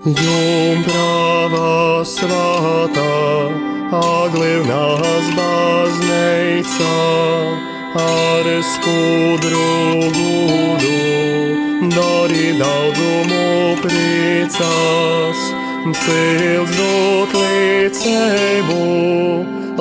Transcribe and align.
Jumprava 0.00 2.00
svētā, 2.08 3.10
aglivnās 3.92 5.28
bazneica, 5.36 6.94
ar 8.00 8.48
skudru 8.64 10.08
gudu, 10.16 10.96
dari 11.92 12.56
daudumu 12.56 13.76
priecās, 13.84 15.36
cils 16.00 16.72
dot 16.80 17.36
līdzēbu, 17.36 18.82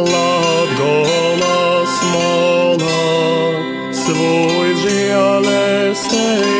Latgolas 0.03 1.95
molā, 2.11 3.07
svoj 4.03 4.67
žēlestības, 4.83 6.58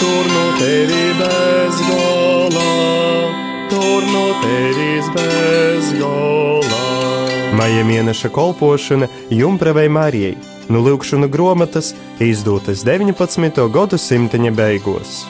tur 0.00 0.24
no 0.34 0.44
tevi 0.58 1.04
bez 1.18 1.80
gola, 1.88 2.70
tur 3.70 4.02
no 4.12 4.26
tevis 4.42 5.06
bez 5.14 5.92
gola. 6.00 6.82
Maija 7.58 7.84
mēneša 7.84 8.28
kolpošana 8.30 9.08
Jumpravai 9.30 9.88
Marijai, 9.88 10.36
nu 10.68 10.82
lūkšana 10.84 11.26
grāmatas 11.32 11.94
izdotas 12.22 12.84
19. 12.86 13.64
gadsimta 13.74 14.38
beigās. 14.60 15.24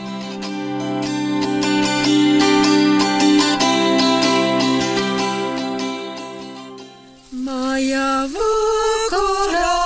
Maja 7.32 8.28
vakarā 8.34 9.76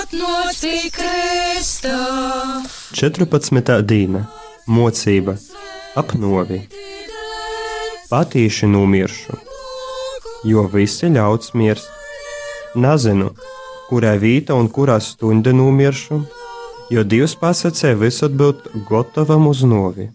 atnāci 0.00 0.88
kristā. 0.94 2.47
14. 2.98 3.76
dīna- 3.86 4.24
mocība, 4.74 5.36
apnovi, 6.00 6.56
patīši 8.10 8.66
nomiršu, 8.72 9.36
jo 10.50 10.64
visi 10.72 11.06
ļauts 11.06 11.54
mirst. 11.54 11.86
Nezinu, 12.74 13.28
kurai 13.88 14.16
vīta 14.18 14.56
un 14.58 14.66
kurā 14.68 14.98
stunda 14.98 15.52
nomiršu, 15.54 16.18
jo 16.90 17.04
Dievs 17.04 17.36
pasakē 17.38 17.94
visur 18.00 18.34
būt 18.40 18.66
gatavam 18.90 19.46
uz 19.46 19.62
novi. 19.62 20.08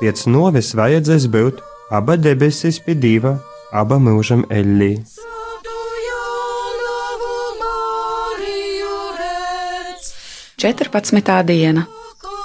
Pēc 0.00 0.24
novis 0.32 0.72
vajadzēs 0.72 1.28
būt 1.28 1.60
aba 1.90 2.16
debesis 2.16 2.80
pie 2.80 2.94
diva, 2.94 3.36
aba 3.70 4.00
mūžam 4.00 4.48
eļļī. 4.48 4.92
14. 10.62 11.42
diena 11.42 11.82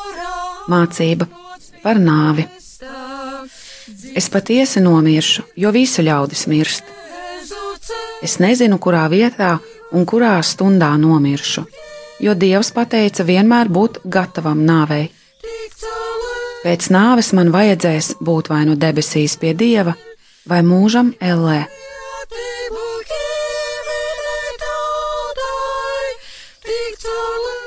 -mācība 0.73 1.27
par 1.83 1.99
nāvi. 2.01 2.47
Es 4.15 4.29
patiesi 4.33 4.81
nomiršu, 4.81 5.43
jo 5.55 5.69
visu 5.75 6.01
ļaudis 6.01 6.47
mirst. 6.49 6.89
Es 8.25 8.39
nezinu, 8.41 8.79
kurā 8.81 9.03
vietā 9.13 9.59
un 9.91 10.09
kurā 10.09 10.33
stundā 10.41 10.89
nomiršu, 10.97 11.67
jo 12.19 12.33
Dievs 12.33 12.73
pateica 12.73 13.21
vienmēr 13.21 13.69
būt 13.69 14.01
gatavam 14.09 14.65
nāvei. 14.65 15.11
Pēc 16.65 16.89
nāves 16.89 17.33
man 17.37 17.53
vajadzēs 17.53 18.15
būt 18.17 18.49
vai 18.49 18.65
nu 18.65 18.75
debesīs 18.75 19.37
pie 19.37 19.53
Dieva, 19.53 19.93
vai 20.47 20.63
mūžam 20.65 21.13
ellē. 21.21 21.67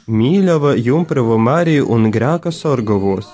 mīļava 0.09 0.73
Jumpravu 0.87 1.37
Mariju 1.51 1.85
un 1.93 2.09
Grāka 2.17 2.51
Sorgovos. 2.61 3.27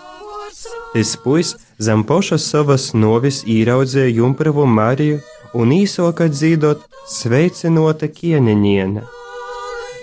Tas 0.97 1.11
puisis 1.23 1.55
zem 1.79 2.01
pošas 2.11 2.43
savas 2.51 2.85
novis 2.95 3.39
īraudzīja 3.47 4.11
Jumpravu 4.19 4.67
Mariju 4.67 5.23
un 5.55 5.71
īsoka 5.79 6.27
dzīdot 6.27 6.79
sveicinota 7.07 8.11
kieneņiene. 8.11 9.03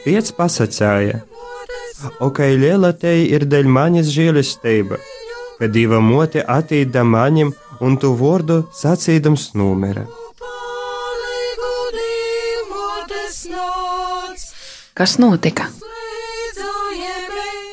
Piec 0.05 0.31
pasacāja, 0.39 1.17
ok, 2.23 2.37
liela 2.63 2.91
te 2.95 3.11
ir 3.27 3.43
dēļ 3.43 3.67
manis 3.67 4.07
žēlestība 4.15 4.95
ka 5.61 5.69
diva 5.69 6.01
mote 6.01 6.41
attīda 6.41 7.05
maņem 7.05 7.53
un 7.85 7.93
tu 8.01 8.09
vārdu 8.17 8.65
sacīdams 8.73 9.53
numera. 9.53 10.09
Kas 14.97 15.21
notika? 15.21 15.69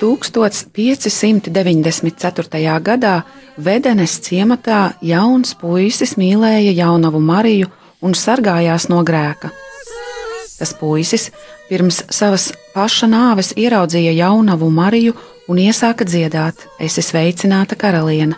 1594. 0.00 2.80
gadā 2.88 3.22
Vedenes 3.56 4.20
ciematā 4.22 4.92
jauns 5.02 5.54
puisis 5.58 6.16
mīlēja 6.20 6.72
jaunavu 6.76 7.20
Mariju 7.24 7.66
un 8.04 8.14
sargājās 8.14 8.88
no 8.92 9.02
grēka. 9.02 9.50
Tas 10.58 10.74
puisis 10.76 11.30
pirms 11.70 12.04
savas 12.10 12.52
paša 12.74 13.06
nāves 13.10 13.52
ieraudzīja 13.56 14.12
jaunavu 14.20 14.70
Mariju 14.70 15.12
un 15.48 15.58
iesāka 15.58 16.04
dziedāt: 16.04 16.68
Es 16.78 16.98
esmu 17.00 17.08
sveicināta 17.10 17.76
karaliene. 17.76 18.36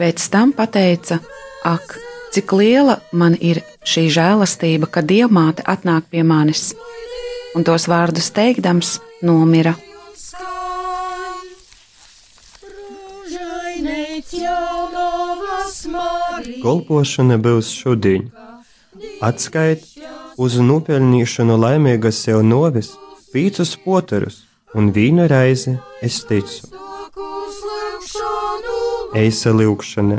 Pēc 0.00 0.28
tam 0.32 0.52
teica: 0.52 1.20
Ak, 1.64 1.98
cik 2.32 2.52
liela 2.52 2.98
man 3.12 3.36
ir 3.40 3.62
šī 3.84 4.08
žēlastība, 4.10 4.88
ka 4.90 5.00
dievmāte 5.02 5.62
atnāk 5.66 6.10
pie 6.10 6.24
manis! 6.24 6.74
Un 7.54 7.62
tos 7.62 7.86
vārdus 7.86 8.32
teikdams, 8.34 8.98
nomira. 9.22 9.76
Kolpošana 16.64 17.36
būs 17.38 17.70
šodien. 17.70 18.26
Atskait 19.22 19.84
uz 20.36 20.56
nopelnīšanu 20.58 21.58
laimīgas 21.60 22.18
sev 22.26 22.42
novis 22.42 22.90
pīcus 23.30 23.76
poterus 23.84 24.42
un 24.74 24.90
vīna 24.94 25.28
reize 25.30 25.76
es 26.02 26.20
ticu. 26.28 26.70
Eisa 29.14 29.52
lūkšana, 29.54 30.18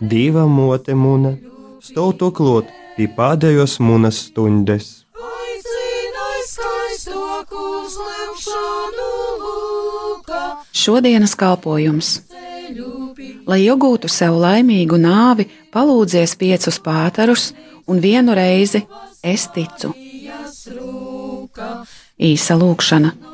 diva 0.00 0.44
mote 0.50 0.94
muna, 0.98 1.36
stāv 1.82 2.16
to 2.18 2.32
klot 2.34 2.70
pie 2.96 3.06
pēdējos 3.16 3.78
munas 3.80 4.18
stundas. 4.26 4.90
Šodienas 10.82 11.36
kalpojums. 11.38 12.08
Lai 13.46 13.58
iegūtu 13.62 14.08
sev 14.10 14.34
laimīgu 14.42 14.98
nāvi, 14.98 15.46
palūdzies 15.74 16.34
piecus 16.40 16.78
pātarus 16.82 17.50
un 17.86 18.00
vienu 18.02 18.34
reizi 18.34 18.82
es 19.22 19.46
ticu. 19.54 19.92
Īsa 22.18 22.58
lūkšana. 22.58 23.31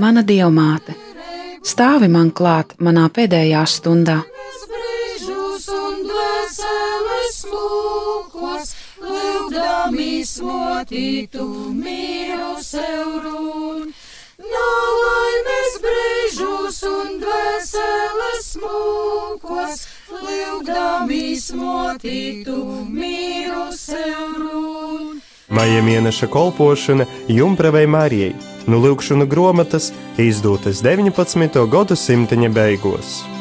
Mana 0.00 0.22
dievmāte, 0.24 0.94
stāvi 1.60 2.06
man 2.08 2.30
klāt 2.32 2.70
manā 2.80 3.10
pēdējā 3.12 3.64
stundā. 3.68 4.22
Lūgdami 9.00 10.22
smotītu 10.24 11.44
mīru 11.76 12.54
sev 12.64 13.10
rūn, 13.24 13.90
nolaimes 14.54 15.76
brīžus 15.84 16.78
un 16.88 17.18
dvēseles 17.20 18.50
mūkos, 18.62 19.82
lūgdami 20.14 21.24
smotītu 21.44 22.60
mīru 22.88 23.66
sev 23.76 24.38
rūn. 24.38 25.20
Maija 25.50 25.82
mēneša 25.82 26.30
kolpošana 26.30 27.08
Jumpravai 27.28 27.84
Marijai, 27.90 28.32
nu 28.66 28.80
lūkšana 28.84 29.28
grāmatas 29.30 29.92
izdotas 30.18 30.82
19. 30.84 31.60
gadsimta 31.70 32.36
beigās. 32.52 33.39